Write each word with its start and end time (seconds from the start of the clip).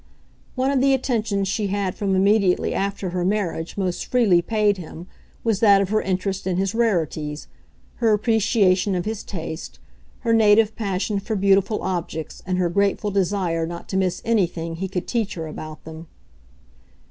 One 0.55 0.71
of 0.71 0.81
the 0.81 0.95
attentions 0.95 1.47
she 1.47 1.67
had 1.67 1.93
from 1.93 2.15
immediately 2.15 2.73
after 2.73 3.11
her 3.11 3.23
marriage 3.23 3.77
most 3.77 4.07
freely 4.07 4.41
paid 4.41 4.77
him 4.77 5.05
was 5.43 5.59
that 5.59 5.79
of 5.79 5.89
her 5.89 6.01
interest 6.01 6.47
in 6.47 6.57
his 6.57 6.73
rarities, 6.73 7.45
her 7.97 8.11
appreciation 8.11 8.95
of 8.95 9.05
his 9.05 9.21
taste, 9.23 9.77
her 10.21 10.33
native 10.33 10.75
passion 10.75 11.19
for 11.19 11.35
beautiful 11.35 11.83
objects 11.83 12.41
and 12.47 12.57
her 12.57 12.67
grateful 12.71 13.11
desire 13.11 13.67
not 13.67 13.87
to 13.89 13.95
miss 13.97 14.23
anything 14.25 14.77
he 14.77 14.87
could 14.87 15.07
teach 15.07 15.35
her 15.35 15.45
about 15.45 15.83
them. 15.83 16.07